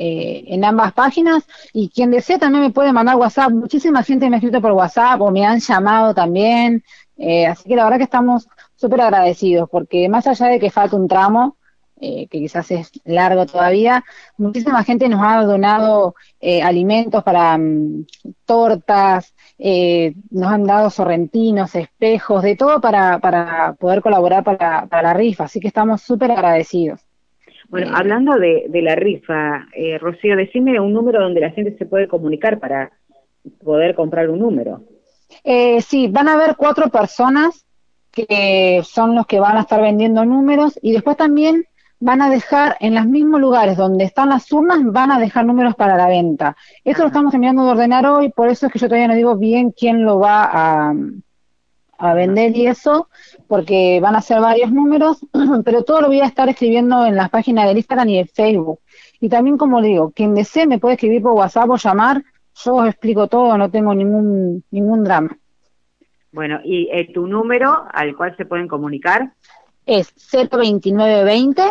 Eh, 0.00 0.44
en 0.54 0.64
ambas 0.64 0.92
páginas 0.92 1.42
y 1.72 1.88
quien 1.88 2.12
desee 2.12 2.38
también 2.38 2.62
me 2.62 2.70
puede 2.70 2.92
mandar 2.92 3.16
WhatsApp. 3.16 3.50
Muchísima 3.50 4.04
gente 4.04 4.30
me 4.30 4.36
ha 4.36 4.38
escrito 4.38 4.60
por 4.60 4.70
WhatsApp 4.70 5.20
o 5.20 5.32
me 5.32 5.44
han 5.44 5.58
llamado 5.58 6.14
también. 6.14 6.84
Eh, 7.16 7.46
así 7.46 7.68
que 7.68 7.74
la 7.74 7.82
verdad 7.82 7.98
que 7.98 8.04
estamos 8.04 8.46
súper 8.76 9.00
agradecidos 9.00 9.68
porque 9.68 10.08
más 10.08 10.28
allá 10.28 10.46
de 10.46 10.60
que 10.60 10.70
falta 10.70 10.94
un 10.94 11.08
tramo, 11.08 11.56
eh, 12.00 12.28
que 12.28 12.38
quizás 12.38 12.70
es 12.70 12.92
largo 13.04 13.44
todavía, 13.46 14.04
muchísima 14.36 14.84
gente 14.84 15.08
nos 15.08 15.20
ha 15.20 15.42
donado 15.42 16.14
alimentos 16.62 17.24
para 17.24 17.58
mm, 17.58 18.06
tortas, 18.44 19.34
eh, 19.58 20.14
nos 20.30 20.52
han 20.52 20.64
dado 20.64 20.90
sorrentinos, 20.90 21.74
espejos, 21.74 22.42
de 22.44 22.54
todo 22.54 22.80
para, 22.80 23.18
para 23.18 23.74
poder 23.74 24.00
colaborar 24.00 24.44
para, 24.44 24.86
para 24.86 25.02
la 25.02 25.14
rifa, 25.14 25.44
así 25.44 25.58
que 25.58 25.66
estamos 25.68 26.02
súper 26.02 26.30
agradecidos. 26.30 27.07
Bueno, 27.68 27.94
hablando 27.94 28.38
de, 28.38 28.66
de, 28.68 28.82
la 28.82 28.94
rifa, 28.94 29.66
eh, 29.74 29.98
Rocío, 29.98 30.36
decime 30.36 30.80
un 30.80 30.94
número 30.94 31.20
donde 31.20 31.40
la 31.40 31.50
gente 31.50 31.76
se 31.76 31.84
puede 31.84 32.08
comunicar 32.08 32.58
para 32.58 32.92
poder 33.62 33.94
comprar 33.94 34.30
un 34.30 34.38
número. 34.38 34.82
Eh, 35.44 35.80
sí, 35.82 36.08
van 36.08 36.28
a 36.28 36.34
haber 36.34 36.56
cuatro 36.56 36.88
personas 36.88 37.66
que 38.10 38.80
son 38.84 39.14
los 39.14 39.26
que 39.26 39.38
van 39.38 39.58
a 39.58 39.60
estar 39.60 39.80
vendiendo 39.80 40.24
números 40.24 40.78
y 40.82 40.92
después 40.92 41.16
también 41.16 41.66
van 42.00 42.22
a 42.22 42.30
dejar 42.30 42.76
en 42.80 42.94
los 42.94 43.06
mismos 43.06 43.40
lugares 43.40 43.76
donde 43.76 44.04
están 44.04 44.30
las 44.30 44.50
urnas, 44.52 44.78
van 44.84 45.10
a 45.10 45.18
dejar 45.18 45.44
números 45.44 45.74
para 45.74 45.96
la 45.96 46.08
venta. 46.08 46.56
Esto 46.84 47.02
lo 47.02 47.08
estamos 47.08 47.32
terminando 47.32 47.64
de 47.64 47.70
ordenar 47.72 48.06
hoy, 48.06 48.30
por 48.30 48.48
eso 48.48 48.66
es 48.66 48.72
que 48.72 48.78
yo 48.78 48.86
todavía 48.86 49.08
no 49.08 49.14
digo 49.14 49.36
bien 49.36 49.72
quién 49.72 50.04
lo 50.04 50.18
va 50.18 50.48
a, 50.50 50.94
a 51.98 52.14
vender 52.14 52.56
y 52.56 52.66
eso, 52.66 53.08
porque 53.48 53.98
van 54.00 54.16
a 54.16 54.22
ser 54.22 54.40
varios 54.40 54.72
números, 54.72 55.18
pero 55.64 55.82
todo 55.82 56.00
lo 56.00 56.06
voy 56.06 56.20
a 56.20 56.26
estar 56.26 56.48
escribiendo 56.48 57.04
en 57.04 57.16
las 57.16 57.28
páginas 57.28 57.66
de 57.66 57.72
Instagram 57.72 58.08
y 58.08 58.18
de 58.18 58.26
Facebook. 58.26 58.80
Y 59.20 59.28
también, 59.28 59.58
como 59.58 59.82
digo, 59.82 60.12
quien 60.12 60.34
desee 60.34 60.66
me 60.66 60.78
puede 60.78 60.94
escribir 60.94 61.22
por 61.22 61.32
WhatsApp 61.32 61.68
o 61.68 61.76
llamar, 61.76 62.22
yo 62.64 62.74
os 62.76 62.88
explico 62.88 63.26
todo, 63.26 63.58
no 63.58 63.70
tengo 63.70 63.94
ningún, 63.94 64.64
ningún 64.70 65.04
drama. 65.04 65.36
Bueno, 66.32 66.60
¿y 66.64 66.88
eh, 66.92 67.12
tu 67.12 67.26
número 67.26 67.84
al 67.92 68.16
cual 68.16 68.36
se 68.36 68.46
pueden 68.46 68.68
comunicar? 68.68 69.32
Es 69.86 70.14
02920 70.30 71.62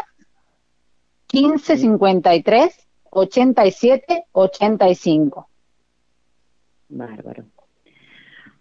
15 1.27 1.77
53 1.77 2.87
87 3.09 4.25
85. 4.31 5.49
Bárbaro. 6.89 7.45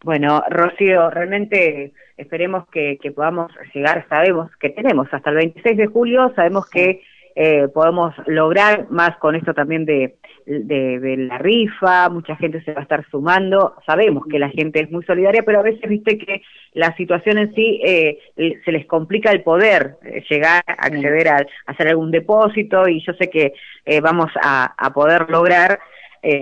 Bueno, 0.03 0.43
Rocío, 0.49 1.11
realmente 1.11 1.93
esperemos 2.17 2.67
que, 2.69 2.99
podamos 3.15 3.53
llegar, 3.75 4.07
sabemos 4.09 4.51
que 4.59 4.71
tenemos 4.71 5.09
hasta 5.13 5.31
el 5.31 5.37
26 5.37 5.77
de 5.77 5.87
julio, 5.87 6.33
sabemos 6.35 6.69
que 6.69 7.03
eh, 7.35 7.69
podemos 7.69 8.15
lograr 8.27 8.91
más 8.91 9.17
con 9.19 9.35
esto 9.35 9.53
también 9.53 9.85
de, 9.85 10.17
de, 10.47 11.17
la 11.19 11.39
rifa, 11.39 12.09
mucha 12.09 12.37
gente 12.37 12.63
se 12.63 12.73
va 12.73 12.81
a 12.81 12.83
estar 12.83 13.05
sumando, 13.11 13.75
sabemos 13.85 14.25
que 14.31 14.39
la 14.39 14.49
gente 14.49 14.81
es 14.81 14.91
muy 14.91 15.05
solidaria, 15.05 15.43
pero 15.45 15.59
a 15.59 15.63
veces 15.63 15.89
viste 15.89 16.17
que 16.19 16.43
la 16.73 16.95
situación 16.97 17.39
en 17.39 17.55
sí 17.55 17.81
eh, 17.85 18.19
se 18.37 18.73
les 18.73 18.87
complica 18.87 19.31
el 19.33 19.43
poder 19.43 19.97
eh, 20.05 20.25
llegar 20.31 20.63
a 20.67 20.87
acceder 20.87 21.29
a, 21.29 21.47
hacer 21.67 21.89
algún 21.89 22.11
depósito 22.11 22.89
y 22.89 23.05
yo 23.05 23.13
sé 23.15 23.29
que 23.29 23.55
eh, 23.85 24.01
vamos 24.01 24.31
a, 24.41 24.73
a, 24.79 24.93
poder 24.93 25.29
lograr 25.31 25.81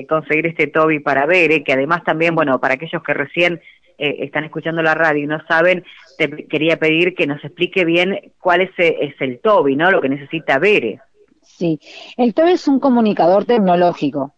conseguir 0.09 0.47
este 0.47 0.67
Toby 0.67 1.01
para 1.01 1.27
ver, 1.27 1.63
que 1.63 1.73
además 1.73 2.05
también, 2.05 2.35
bueno, 2.35 2.61
para 2.61 2.75
aquellos 2.75 3.03
que 3.03 3.15
recién 3.15 3.61
están 3.97 4.45
escuchando 4.45 4.83
la 4.83 4.95
radio 4.95 5.25
y 5.25 5.27
no 5.27 5.39
saben, 5.47 5.85
te 6.19 6.47
quería 6.47 6.79
pedir 6.79 7.15
que 7.15 7.27
nos 7.27 7.45
explique 7.45 7.85
bien 7.85 8.33
cuál 8.41 8.63
es, 8.63 8.71
es 8.77 9.15
el 9.21 9.41
Toby, 9.41 9.77
¿no? 9.77 9.91
Lo 9.91 10.01
que 10.01 10.09
necesita 10.09 10.59
Bere. 10.59 11.01
Sí, 11.43 11.79
el 12.17 12.35
TOB 12.35 12.49
es 12.49 12.67
un 12.67 12.81
comunicador 12.81 13.45
tecnológico. 13.45 14.35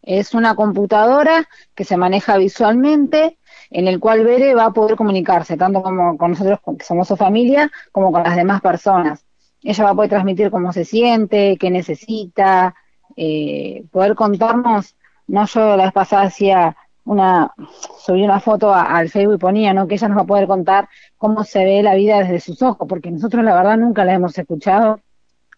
Es 0.00 0.34
una 0.34 0.54
computadora 0.54 1.48
que 1.74 1.84
se 1.84 1.96
maneja 1.96 2.36
visualmente, 2.38 3.38
en 3.70 3.88
el 3.88 3.98
cual 4.00 4.24
Bere 4.24 4.54
va 4.54 4.66
a 4.66 4.72
poder 4.72 4.96
comunicarse, 4.96 5.56
tanto 5.56 5.82
como 5.82 6.16
con 6.16 6.30
nosotros, 6.30 6.60
que 6.78 6.84
somos 6.84 7.08
su 7.08 7.16
familia, 7.16 7.70
como 7.90 8.12
con 8.12 8.22
las 8.22 8.36
demás 8.36 8.60
personas. 8.60 9.24
Ella 9.62 9.84
va 9.84 9.90
a 9.90 9.94
poder 9.94 10.10
transmitir 10.10 10.50
cómo 10.50 10.72
se 10.72 10.84
siente, 10.84 11.56
qué 11.58 11.70
necesita, 11.70 12.74
eh, 13.16 13.84
poder 13.90 14.14
contarnos, 14.14 14.96
no 15.26 15.46
yo 15.46 15.76
la 15.76 15.84
vez 15.84 15.92
pasada 15.92 16.24
hacía 16.24 16.76
una, 17.04 17.52
subí 17.98 18.22
una 18.22 18.40
foto 18.40 18.72
al 18.74 19.10
Facebook 19.10 19.34
y 19.34 19.38
ponía, 19.38 19.74
¿no? 19.74 19.86
Que 19.86 19.94
ella 19.94 20.08
nos 20.08 20.18
va 20.18 20.22
a 20.22 20.26
poder 20.26 20.46
contar 20.46 20.88
cómo 21.18 21.44
se 21.44 21.64
ve 21.64 21.82
la 21.82 21.94
vida 21.94 22.18
desde 22.18 22.40
sus 22.40 22.62
ojos, 22.62 22.86
porque 22.88 23.10
nosotros 23.10 23.44
la 23.44 23.54
verdad 23.54 23.76
nunca 23.76 24.04
la 24.04 24.14
hemos 24.14 24.36
escuchado 24.38 25.00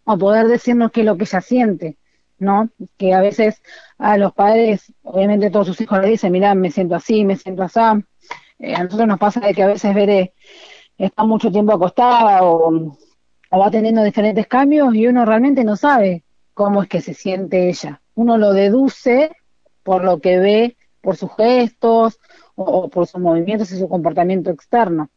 o 0.04 0.18
poder 0.18 0.46
decirnos 0.48 0.92
qué 0.92 1.00
es 1.00 1.06
lo 1.06 1.16
que 1.16 1.24
ella 1.24 1.40
siente, 1.40 1.98
¿no? 2.38 2.68
Que 2.96 3.14
a 3.14 3.20
veces 3.20 3.62
a 3.98 4.16
los 4.18 4.32
padres, 4.32 4.92
obviamente 5.02 5.50
todos 5.50 5.68
sus 5.68 5.80
hijos 5.80 6.00
le 6.00 6.08
dicen, 6.08 6.32
mira, 6.32 6.54
me 6.54 6.70
siento 6.70 6.94
así, 6.94 7.24
me 7.24 7.36
siento 7.36 7.62
así. 7.62 7.80
Eh, 8.58 8.74
a 8.74 8.84
nosotros 8.84 9.08
nos 9.08 9.18
pasa 9.18 9.40
de 9.40 9.54
que 9.54 9.62
a 9.62 9.66
veces 9.68 9.94
Bere 9.94 10.32
está 10.98 11.24
mucho 11.24 11.50
tiempo 11.50 11.72
acostada 11.72 12.42
o, 12.42 12.96
va 13.52 13.70
teniendo 13.70 14.02
diferentes 14.02 14.46
cambios 14.46 14.94
y 14.94 15.06
uno 15.06 15.24
realmente 15.24 15.64
no 15.64 15.76
sabe 15.76 16.24
cómo 16.56 16.82
es 16.82 16.88
que 16.88 17.02
se 17.02 17.12
siente 17.12 17.68
ella. 17.68 18.00
Uno 18.14 18.38
lo 18.38 18.54
deduce 18.54 19.30
por 19.82 20.02
lo 20.02 20.20
que 20.20 20.38
ve, 20.38 20.76
por 21.02 21.16
sus 21.16 21.30
gestos 21.36 22.18
o, 22.54 22.88
por 22.88 23.06
sus 23.06 23.20
movimientos 23.20 23.70
y 23.72 23.78
su 23.78 23.86
comportamiento 23.90 24.50
externo. 24.50 25.10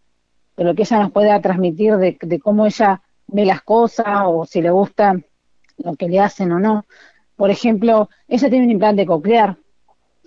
Pero 0.56 0.70
lo 0.70 0.76
que 0.76 0.82
ella 0.82 1.00
nos 1.00 1.14
puede 1.14 1.40
transmitir 1.40 1.96
de 1.96 2.40
cómo 2.40 2.66
ella 2.66 3.02
ve 3.28 3.46
las 3.46 3.62
cosas 3.62 4.24
o 4.26 4.46
si 4.46 4.62
le 4.62 4.70
gusta 4.70 5.16
lo 5.78 5.96
que 5.96 6.10
le 6.10 6.20
hacen 6.20 6.52
o 6.52 6.60
no. 6.60 6.86
Por 7.38 7.50
ejemplo, 7.50 8.10
ella 8.28 8.50
tiene 8.50 8.66
un 8.66 8.72
implante 8.72 9.06
coclear 9.06 9.56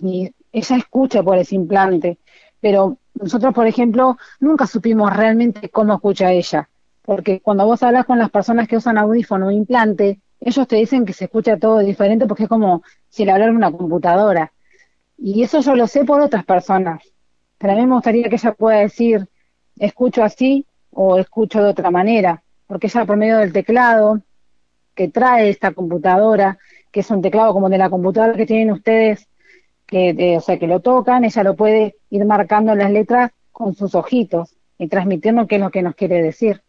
y 0.01 0.33
ella 0.51 0.77
escucha 0.77 1.21
por 1.21 1.37
ese 1.37 1.53
implante, 1.53 2.17
pero 2.59 2.97
nosotros, 3.13 3.53
por 3.53 3.67
ejemplo, 3.67 4.17
nunca 4.39 4.65
supimos 4.65 5.15
realmente 5.15 5.69
cómo 5.69 5.93
escucha 5.93 6.31
ella, 6.31 6.67
porque 7.03 7.39
cuando 7.39 7.67
vos 7.67 7.83
hablas 7.83 8.05
con 8.05 8.17
las 8.17 8.31
personas 8.31 8.67
que 8.67 8.77
usan 8.77 8.97
audífono 8.97 9.47
o 9.47 9.51
implante, 9.51 10.19
ellos 10.43 10.67
te 10.67 10.75
dicen 10.75 11.05
que 11.05 11.13
se 11.13 11.25
escucha 11.25 11.57
todo 11.57 11.79
diferente 11.79 12.27
porque 12.27 12.43
es 12.43 12.49
como 12.49 12.83
si 13.09 13.25
le 13.25 13.31
hablara 13.31 13.51
una 13.51 13.71
computadora. 13.71 14.51
Y 15.17 15.43
eso 15.43 15.61
yo 15.61 15.75
lo 15.75 15.87
sé 15.87 16.05
por 16.05 16.21
otras 16.21 16.45
personas. 16.45 17.03
Pero 17.57 17.73
a 17.73 17.75
mí 17.75 17.85
me 17.85 17.95
gustaría 17.95 18.29
que 18.29 18.35
ella 18.35 18.53
pueda 18.53 18.79
decir, 18.79 19.27
escucho 19.77 20.23
así 20.23 20.65
o 20.91 21.17
escucho 21.17 21.63
de 21.63 21.69
otra 21.69 21.91
manera 21.91 22.43
porque 22.73 22.87
ella 22.87 23.05
por 23.05 23.17
medio 23.17 23.37
del 23.37 23.53
teclado 23.53 24.21
que 24.95 25.07
trae 25.07 25.49
esta 25.49 25.73
computadora, 25.73 26.57
que 26.91 27.01
es 27.01 27.11
un 27.11 27.21
teclado 27.21 27.53
como 27.53 27.69
de 27.69 27.77
la 27.77 27.89
computadora 27.89 28.35
que 28.35 28.47
tienen 28.47 28.71
ustedes, 28.71 29.27
que, 29.85 30.35
o 30.37 30.41
sea, 30.41 30.57
que 30.57 30.65
lo 30.65 30.79
tocan, 30.79 31.23
ella 31.23 31.43
lo 31.43 31.55
puede 31.55 31.97
ir 32.09 32.25
marcando 32.25 32.73
las 32.73 32.91
letras 32.91 33.31
con 33.51 33.75
sus 33.75 33.93
ojitos 33.93 34.55
y 34.79 34.87
transmitiendo 34.87 35.45
qué 35.45 35.55
es 35.55 35.61
lo 35.61 35.69
que 35.69 35.83
nos 35.83 35.93
quiere 35.93 36.21
decir. 36.21 36.61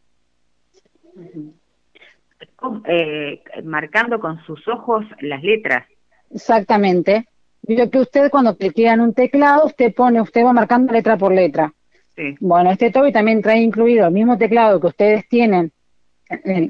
Eh, 2.87 3.43
marcando 3.65 4.21
con 4.21 4.43
sus 4.45 4.67
ojos 4.69 5.05
las 5.21 5.43
letras. 5.43 5.87
Exactamente. 6.31 7.27
Yo 7.63 7.91
que 7.91 7.99
usted 7.99 8.31
cuando 8.31 8.57
cliquea 8.57 8.95
en 8.95 9.01
un 9.01 9.15
teclado, 9.15 9.67
usted 9.67 9.95
pone, 9.95 10.21
usted 10.21 10.45
va 10.45 10.53
marcando 10.53 10.93
letra 10.93 11.17
por 11.17 11.33
letra. 11.33 11.73
Sí. 12.17 12.37
Bueno, 12.41 12.71
este 12.71 12.91
Toby 12.91 13.13
también 13.13 13.43
trae 13.43 13.61
incluido 13.61 14.07
el 14.07 14.13
mismo 14.13 14.39
teclado 14.39 14.81
que 14.81 14.87
ustedes 14.89 15.29
tienen 15.29 15.73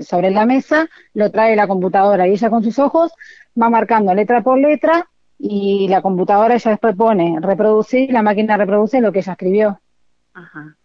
sobre 0.01 0.31
la 0.31 0.47
mesa, 0.47 0.89
lo 1.15 1.31
trae 1.31 1.57
la 1.57 1.67
computadora 1.67 2.27
y 2.27 2.33
ella 2.33 2.51
con 2.51 2.63
sus 2.63 2.79
ojos 2.79 3.13
va 3.61 3.71
marcando 3.71 4.15
letra 4.15 4.43
por 4.43 4.59
letra 4.59 5.09
y 5.39 5.87
la 5.89 6.03
computadora 6.03 6.55
ella 6.55 6.73
después 6.73 6.97
pone 6.97 7.39
reproducir, 7.41 8.11
la 8.13 8.23
máquina 8.23 8.57
reproduce 8.57 9.01
lo 9.01 9.13
que 9.13 9.21
ella 9.21 9.33
escribió. 9.33 9.81
Ajá. 10.33 10.77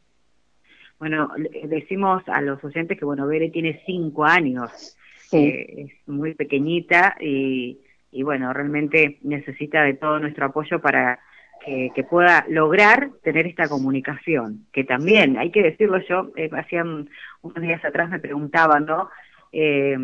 Bueno, 1.00 1.30
decimos 1.64 2.24
a 2.28 2.42
los 2.42 2.62
oyentes 2.64 3.00
que, 3.00 3.06
bueno, 3.06 3.26
Bere 3.26 3.50
tiene 3.50 3.82
cinco 3.86 4.26
años, 4.26 4.98
eh, 5.32 5.86
es 5.88 6.08
muy 6.08 6.34
pequeñita 6.34 7.16
y, 7.20 7.80
y, 8.12 8.24
bueno, 8.24 8.54
realmente 8.54 9.20
necesita 9.22 9.84
de 9.84 9.94
todo 9.94 10.20
nuestro 10.20 10.46
apoyo 10.46 10.80
para 10.80 11.20
que, 11.66 12.04
pueda 12.10 12.46
lograr 12.50 13.12
tener 13.24 13.46
esta 13.46 13.68
comunicación, 13.68 14.66
que 14.72 14.84
también, 14.84 15.38
hay 15.38 15.52
que 15.52 15.62
decirlo 15.62 16.00
yo, 16.08 16.32
eh, 16.36 16.50
hacían 16.54 17.10
unos 17.42 17.62
días 17.62 17.84
atrás 17.84 18.10
me 18.10 18.20
preguntaban, 18.20 18.86
¿no? 18.86 19.10
Eh, 19.52 19.98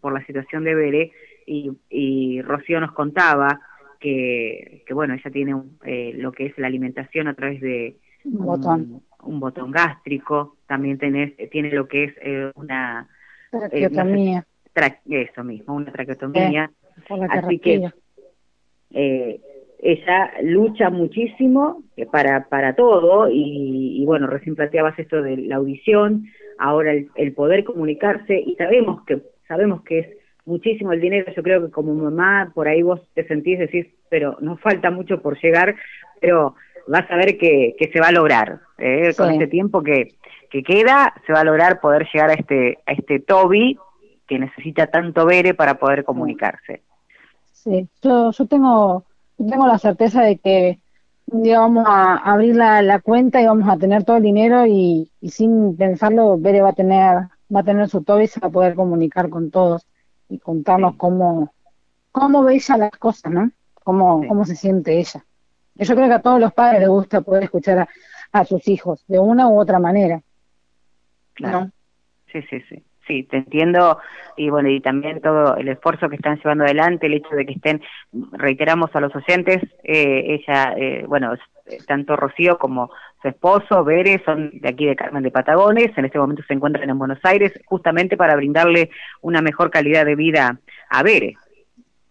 por 0.00 0.12
la 0.12 0.24
situación 0.26 0.64
de 0.64 0.74
Bere 0.74 1.12
y, 1.46 1.70
y 1.90 2.42
Rocío 2.42 2.80
nos 2.80 2.92
contaba 2.92 3.60
que, 4.00 4.82
que 4.86 4.94
bueno, 4.94 5.14
ella 5.14 5.30
tiene 5.30 5.54
eh, 5.84 6.12
lo 6.16 6.32
que 6.32 6.46
es 6.46 6.58
la 6.58 6.66
alimentación 6.66 7.28
a 7.28 7.34
través 7.34 7.60
de 7.60 7.96
un, 8.24 8.44
botón, 8.44 9.02
un 9.22 9.40
botón 9.40 9.70
gástrico, 9.70 10.56
también 10.66 10.98
tenés, 10.98 11.34
tiene 11.50 11.70
lo 11.70 11.88
que 11.88 12.04
es 12.04 12.14
eh, 12.20 12.50
una 12.54 13.08
traqueotomía. 13.50 14.44
Eso 15.08 15.44
mismo, 15.44 15.74
una 15.74 15.92
traqueotomía. 15.92 16.70
Así 17.30 17.58
que 17.58 17.90
eh, 18.90 19.40
ella 19.82 20.32
lucha 20.42 20.90
muchísimo 20.90 21.82
eh, 21.96 22.06
para, 22.06 22.48
para 22.48 22.74
todo 22.74 23.28
y, 23.30 24.02
bueno, 24.06 24.28
recién 24.28 24.54
planteabas 24.54 24.98
esto 24.98 25.22
de 25.22 25.36
la 25.36 25.56
audición, 25.56 26.26
ahora 26.58 26.92
el, 26.92 27.32
poder 27.34 27.64
comunicarse 27.64 28.38
y 28.38 28.54
sabemos 28.54 29.04
que, 29.04 29.20
sabemos 29.48 29.82
que 29.82 29.98
es 29.98 30.08
muchísimo 30.44 30.92
el 30.92 31.00
dinero, 31.00 31.32
yo 31.34 31.42
creo 31.42 31.64
que 31.64 31.72
como 31.72 31.94
mamá 31.94 32.52
por 32.54 32.68
ahí 32.68 32.82
vos 32.82 33.00
te 33.14 33.26
sentís, 33.26 33.58
decís, 33.58 33.86
pero 34.08 34.36
nos 34.40 34.60
falta 34.60 34.90
mucho 34.90 35.20
por 35.20 35.40
llegar, 35.40 35.74
pero 36.20 36.54
vas 36.86 37.10
a 37.10 37.16
ver 37.16 37.36
que, 37.38 37.74
que 37.78 37.90
se 37.92 38.00
va 38.00 38.08
a 38.08 38.12
lograr, 38.12 38.60
¿eh? 38.78 39.12
con 39.16 39.30
este 39.30 39.46
tiempo 39.46 39.82
que, 39.82 40.14
que 40.50 40.62
queda, 40.62 41.14
se 41.26 41.32
va 41.32 41.40
a 41.40 41.44
lograr 41.44 41.80
poder 41.80 42.06
llegar 42.12 42.30
a 42.30 42.34
este, 42.34 42.78
a 42.86 42.92
este 42.92 43.18
Toby 43.20 43.78
que 44.32 44.38
necesita 44.38 44.86
tanto 44.86 45.26
Bere 45.26 45.52
para 45.52 45.74
poder 45.74 46.04
comunicarse. 46.04 46.82
Sí, 47.52 47.86
yo, 48.00 48.30
yo 48.30 48.46
tengo 48.46 49.04
tengo 49.36 49.66
la 49.66 49.78
certeza 49.78 50.22
de 50.22 50.38
que 50.38 50.78
un 51.26 51.42
día 51.42 51.60
vamos 51.60 51.84
a 51.86 52.16
abrir 52.16 52.56
la, 52.56 53.00
cuenta 53.00 53.42
y 53.42 53.46
vamos 53.46 53.68
a 53.68 53.76
tener 53.76 54.04
todo 54.04 54.16
el 54.16 54.22
dinero 54.22 54.64
y, 54.66 55.10
sin 55.28 55.76
pensarlo, 55.76 56.38
Bere 56.38 56.62
va 56.62 56.70
a 56.70 56.72
tener 56.72 57.16
va 57.54 57.60
a 57.60 57.62
tener 57.62 57.90
su 57.90 58.02
todo 58.02 58.22
y 58.22 58.26
se 58.26 58.40
va 58.40 58.48
a 58.48 58.50
poder 58.50 58.74
comunicar 58.74 59.28
con 59.28 59.50
todos 59.50 59.86
y 60.30 60.38
contarnos 60.38 60.96
cómo, 60.96 61.52
cómo 62.10 62.42
ve 62.42 62.54
ella 62.54 62.78
las 62.78 62.92
cosas, 62.92 63.30
¿no? 63.30 63.50
Cómo, 63.84 64.26
cómo 64.26 64.46
se 64.46 64.56
siente 64.56 64.98
ella. 64.98 65.22
yo 65.74 65.94
creo 65.94 66.08
que 66.08 66.14
a 66.14 66.22
todos 66.22 66.40
los 66.40 66.54
padres 66.54 66.80
les 66.80 66.88
gusta 66.88 67.20
poder 67.20 67.42
escuchar 67.42 67.86
a, 68.32 68.44
sus 68.46 68.66
hijos 68.68 69.04
de 69.08 69.18
una 69.18 69.46
u 69.48 69.60
otra 69.60 69.78
manera. 69.78 70.22
Claro. 71.34 71.70
Sí, 72.32 72.40
sí, 72.48 72.60
sí 72.70 72.82
sí, 73.06 73.24
te 73.24 73.38
entiendo 73.38 73.98
y 74.36 74.50
bueno, 74.50 74.68
y 74.68 74.80
también 74.80 75.20
todo 75.20 75.56
el 75.56 75.68
esfuerzo 75.68 76.08
que 76.08 76.16
están 76.16 76.36
llevando 76.36 76.64
adelante, 76.64 77.06
el 77.06 77.14
hecho 77.14 77.34
de 77.34 77.46
que 77.46 77.52
estén, 77.52 77.82
reiteramos 78.32 78.90
a 78.94 79.00
los 79.00 79.14
oyentes, 79.14 79.62
eh, 79.84 80.40
ella, 80.40 80.74
eh, 80.76 81.04
bueno, 81.06 81.34
tanto 81.86 82.16
Rocío 82.16 82.58
como 82.58 82.90
su 83.20 83.28
esposo, 83.28 83.84
Bere, 83.84 84.22
son 84.24 84.50
de 84.60 84.68
aquí 84.68 84.86
de 84.86 84.96
Carmen 84.96 85.22
de 85.22 85.30
Patagones, 85.30 85.96
en 85.96 86.04
este 86.04 86.18
momento 86.18 86.42
se 86.46 86.54
encuentran 86.54 86.88
en 86.88 86.98
Buenos 86.98 87.18
Aires, 87.22 87.52
justamente 87.66 88.16
para 88.16 88.36
brindarle 88.36 88.90
una 89.20 89.42
mejor 89.42 89.70
calidad 89.70 90.04
de 90.04 90.16
vida 90.16 90.58
a 90.90 91.02
Bere. 91.02 91.36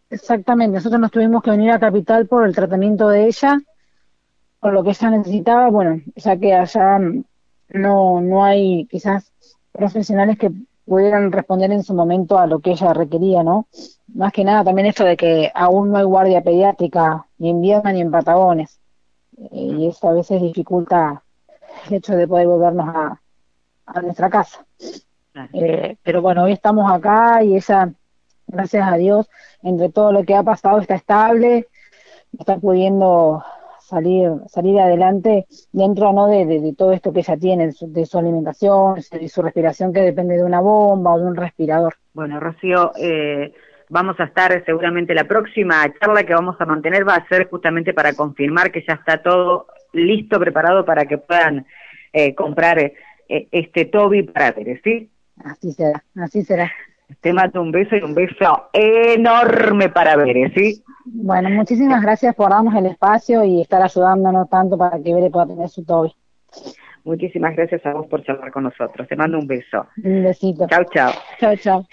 Exactamente, 0.10 0.76
nosotros 0.76 1.00
nos 1.00 1.12
tuvimos 1.12 1.42
que 1.42 1.52
venir 1.52 1.72
a 1.72 1.80
Capital 1.80 2.28
por 2.28 2.46
el 2.46 2.56
tratamiento 2.56 3.10
de 3.10 3.26
ella, 3.26 3.60
por 4.60 4.74
lo 4.74 4.84
que 4.84 4.92
ella 4.92 5.10
necesitaba, 5.10 5.70
bueno, 5.70 6.02
ya 6.16 6.38
que 6.38 6.54
allá 6.54 7.00
no, 7.70 8.22
no 8.22 8.44
hay 8.44 8.86
quizás 8.90 9.32
profesionales 9.72 10.38
que 10.38 10.52
pudieran 10.92 11.32
responder 11.32 11.72
en 11.72 11.84
su 11.84 11.94
momento 11.94 12.38
a 12.38 12.48
lo 12.48 12.60
que 12.60 12.72
ella 12.72 12.94
requería, 12.94 13.44
¿no? 13.44 13.66
Más 14.14 14.34
que 14.34 14.44
nada 14.44 14.66
también 14.66 14.88
esto 14.88 15.06
de 15.06 15.16
que 15.16 15.50
aún 15.56 15.90
no 15.90 15.98
hay 15.98 16.04
guardia 16.04 16.44
pediátrica 16.44 17.26
ni 17.38 17.50
en 17.52 17.62
Viedma 17.62 17.94
ni 17.94 18.02
en 18.02 18.12
Patagones. 18.12 18.78
y 19.52 19.88
eso 19.88 20.10
a 20.10 20.12
veces 20.12 20.42
dificulta 20.42 21.24
el 21.88 21.94
hecho 21.94 22.14
de 22.14 22.28
poder 22.28 22.46
volvernos 22.46 22.90
a, 22.94 23.22
a 23.86 24.02
nuestra 24.02 24.30
casa. 24.30 24.66
Eh, 25.54 25.96
pero 26.04 26.22
bueno, 26.22 26.44
hoy 26.44 26.52
estamos 26.52 26.92
acá 26.92 27.42
y 27.42 27.56
ella, 27.56 27.94
gracias 28.48 28.86
a 28.86 28.98
Dios, 28.98 29.30
entre 29.64 29.88
todo 29.88 30.12
lo 30.12 30.26
que 30.26 30.36
ha 30.36 30.44
pasado 30.44 30.80
está 30.80 30.96
estable, 30.96 31.70
está 32.38 32.58
pudiendo 32.58 33.46
salir 33.92 34.32
salir 34.48 34.80
adelante 34.80 35.46
dentro 35.74 36.14
no 36.14 36.28
de, 36.28 36.74
todo 36.78 36.94
esto 36.94 37.12
que 37.12 37.20
ella 37.20 37.38
tiene, 37.38 37.72
de 37.82 38.06
su 38.06 38.18
alimentación, 38.18 38.96
de 39.12 39.28
su 39.28 39.42
respiración 39.42 39.94
que 39.94 40.02
depende 40.02 40.36
de 40.38 40.44
una 40.44 40.62
bomba 40.62 41.14
o 41.14 41.20
de 41.20 41.26
un 41.26 41.36
respirador. 41.36 41.96
Bueno, 42.14 42.40
Rocío, 42.40 42.94
eh, 42.98 43.54
vamos 43.90 44.18
a 44.20 44.24
estar 44.24 44.64
seguramente 44.66 45.14
la 45.14 45.26
próxima 45.26 45.86
charla 46.00 46.24
que 46.24 46.34
vamos 46.34 46.56
a 46.60 46.66
mantener 46.66 47.08
va 47.08 47.16
a 47.16 47.28
ser 47.28 47.50
justamente 47.50 47.94
para 47.94 48.14
confirmar 48.14 48.72
que 48.72 48.84
ya 48.88 48.94
está 48.94 49.22
todo 49.22 49.68
listo, 49.92 50.40
preparado 50.40 50.86
para 50.86 51.06
que 51.06 51.18
puedan 51.18 51.66
eh, 52.14 52.34
comprar 52.34 52.80
eh, 52.80 52.94
este 53.52 53.86
Toby 53.86 54.24
para 54.24 54.54
ver, 54.54 54.82
¿sí? 54.84 55.10
Así 55.44 55.74
será, 55.74 56.04
así 56.16 56.44
será. 56.44 56.72
Te 57.20 57.34
mando 57.34 57.62
un 57.62 57.72
beso 57.72 57.96
y 57.96 58.02
un 58.02 58.14
beso 58.14 58.70
enorme 58.74 59.90
para 59.90 60.16
ver, 60.16 60.54
¿sí? 60.54 60.82
Bueno, 61.06 61.50
muchísimas 61.50 62.02
gracias 62.02 62.36
por 62.36 62.52
darnos 62.52 62.76
el 62.76 62.86
espacio 62.86 63.44
y 63.44 63.62
estar 63.62 63.82
ayudándonos 63.82 64.50
tanto 64.50 64.78
para 64.78 65.02
que 65.02 65.14
Bere 65.14 65.30
pueda 65.30 65.48
tener 65.48 65.68
su 65.70 65.84
Toby. 65.84 66.14
Muchísimas 67.04 67.56
gracias 67.56 67.86
a 67.86 67.94
vos 67.94 68.08
por 68.08 68.24
charlar 68.24 68.52
con 68.52 68.64
nosotros. 68.64 69.08
Te 69.08 69.16
mando 69.16 69.40
un 69.40 69.48
beso. 69.48 69.88
Un 70.04 70.24
besito. 70.24 70.68
Chao, 70.68 70.84
chao. 70.94 71.12
Chao, 71.40 71.56
chao. 71.56 71.86